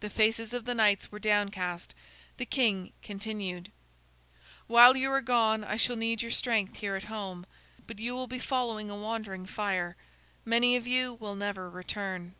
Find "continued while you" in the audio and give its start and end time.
3.02-5.08